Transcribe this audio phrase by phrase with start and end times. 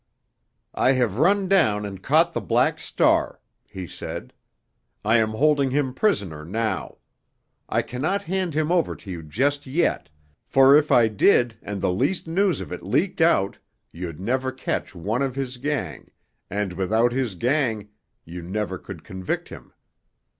[0.73, 4.33] "I have run down and caught the Black Star," he said.
[5.05, 6.97] "I am holding him prisoner now.
[7.69, 10.09] I cannot hand him over to you just yet,
[10.43, 13.59] for, if I did, and the least news of it leaked out,
[13.91, 16.09] you'd never catch one of his gang,
[16.49, 17.89] and, without his gang,
[18.25, 19.71] you never could convict him.